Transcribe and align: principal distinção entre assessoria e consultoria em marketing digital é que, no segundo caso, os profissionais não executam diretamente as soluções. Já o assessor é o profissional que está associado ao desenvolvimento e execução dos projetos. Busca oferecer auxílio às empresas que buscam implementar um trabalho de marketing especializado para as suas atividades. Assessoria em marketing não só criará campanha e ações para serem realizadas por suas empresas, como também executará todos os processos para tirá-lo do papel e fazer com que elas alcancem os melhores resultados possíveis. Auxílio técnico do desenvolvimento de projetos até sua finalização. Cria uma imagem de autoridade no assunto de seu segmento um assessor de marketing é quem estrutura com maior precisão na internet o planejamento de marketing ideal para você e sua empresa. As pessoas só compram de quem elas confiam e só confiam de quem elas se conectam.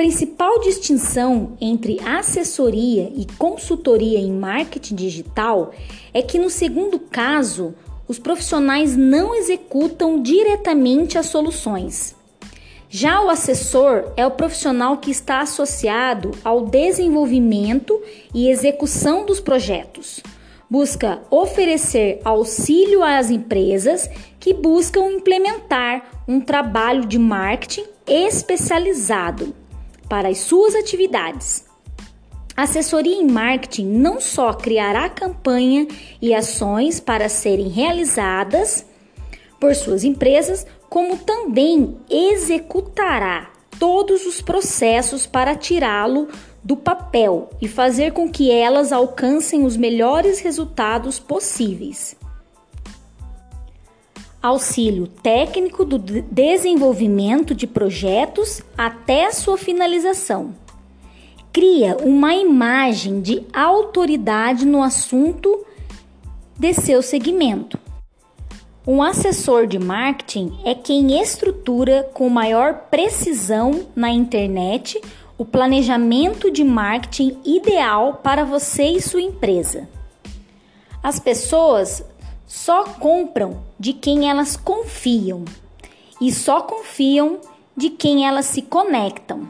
principal 0.00 0.58
distinção 0.60 1.58
entre 1.60 2.00
assessoria 2.00 3.12
e 3.14 3.26
consultoria 3.36 4.18
em 4.18 4.32
marketing 4.32 4.94
digital 4.94 5.74
é 6.14 6.22
que, 6.22 6.38
no 6.38 6.48
segundo 6.48 6.98
caso, 6.98 7.74
os 8.08 8.18
profissionais 8.18 8.96
não 8.96 9.34
executam 9.34 10.22
diretamente 10.22 11.18
as 11.18 11.26
soluções. 11.26 12.16
Já 12.88 13.20
o 13.20 13.28
assessor 13.28 14.10
é 14.16 14.26
o 14.26 14.30
profissional 14.30 14.96
que 14.96 15.10
está 15.10 15.42
associado 15.42 16.30
ao 16.42 16.64
desenvolvimento 16.64 18.00
e 18.32 18.48
execução 18.48 19.26
dos 19.26 19.38
projetos. 19.38 20.22
Busca 20.70 21.20
oferecer 21.30 22.22
auxílio 22.24 23.04
às 23.04 23.30
empresas 23.30 24.08
que 24.38 24.54
buscam 24.54 25.12
implementar 25.12 26.22
um 26.26 26.40
trabalho 26.40 27.04
de 27.04 27.18
marketing 27.18 27.84
especializado 28.06 29.59
para 30.10 30.28
as 30.28 30.38
suas 30.38 30.74
atividades. 30.74 31.64
Assessoria 32.56 33.14
em 33.14 33.28
marketing 33.28 33.86
não 33.86 34.20
só 34.20 34.52
criará 34.52 35.08
campanha 35.08 35.86
e 36.20 36.34
ações 36.34 36.98
para 36.98 37.28
serem 37.28 37.68
realizadas 37.68 38.84
por 39.60 39.72
suas 39.76 40.02
empresas, 40.02 40.66
como 40.88 41.16
também 41.16 41.96
executará 42.10 43.52
todos 43.78 44.26
os 44.26 44.42
processos 44.42 45.26
para 45.26 45.54
tirá-lo 45.54 46.28
do 46.62 46.76
papel 46.76 47.48
e 47.62 47.68
fazer 47.68 48.12
com 48.12 48.28
que 48.30 48.50
elas 48.50 48.92
alcancem 48.92 49.64
os 49.64 49.76
melhores 49.76 50.40
resultados 50.40 51.18
possíveis. 51.20 52.16
Auxílio 54.42 55.06
técnico 55.06 55.84
do 55.84 55.98
desenvolvimento 55.98 57.54
de 57.54 57.66
projetos 57.66 58.62
até 58.76 59.30
sua 59.30 59.58
finalização. 59.58 60.54
Cria 61.52 61.96
uma 61.98 62.34
imagem 62.34 63.20
de 63.20 63.46
autoridade 63.52 64.64
no 64.64 64.82
assunto 64.82 65.66
de 66.58 66.72
seu 66.72 67.02
segmento 67.02 67.78
um 68.86 69.02
assessor 69.02 69.66
de 69.66 69.78
marketing 69.78 70.58
é 70.64 70.74
quem 70.74 71.20
estrutura 71.20 72.10
com 72.14 72.28
maior 72.28 72.86
precisão 72.90 73.86
na 73.94 74.10
internet 74.10 75.00
o 75.36 75.44
planejamento 75.44 76.50
de 76.50 76.64
marketing 76.64 77.36
ideal 77.44 78.14
para 78.22 78.44
você 78.44 78.84
e 78.84 79.00
sua 79.00 79.20
empresa. 79.20 79.88
As 81.02 81.20
pessoas 81.20 82.02
só 82.50 82.82
compram 82.82 83.62
de 83.78 83.92
quem 83.92 84.28
elas 84.28 84.56
confiam 84.56 85.44
e 86.20 86.32
só 86.32 86.60
confiam 86.62 87.38
de 87.76 87.90
quem 87.90 88.26
elas 88.26 88.46
se 88.46 88.60
conectam. 88.60 89.48